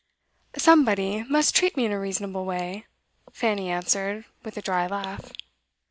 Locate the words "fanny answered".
3.31-4.25